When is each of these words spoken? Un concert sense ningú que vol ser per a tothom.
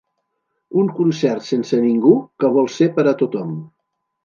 Un 0.83 0.89
concert 0.99 1.45
sense 1.51 1.81
ningú 1.85 2.15
que 2.45 2.51
vol 2.59 2.73
ser 2.79 2.91
per 2.99 3.09
a 3.15 3.17
tothom. 3.23 3.55